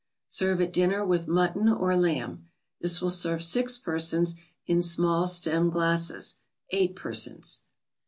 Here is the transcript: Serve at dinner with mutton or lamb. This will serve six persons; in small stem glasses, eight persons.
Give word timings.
Serve 0.29 0.59
at 0.61 0.73
dinner 0.73 1.05
with 1.05 1.27
mutton 1.27 1.69
or 1.69 1.95
lamb. 1.95 2.49
This 2.79 3.01
will 3.03 3.11
serve 3.11 3.43
six 3.43 3.77
persons; 3.77 4.33
in 4.65 4.81
small 4.81 5.27
stem 5.27 5.69
glasses, 5.69 6.37
eight 6.71 6.95
persons. 6.95 7.61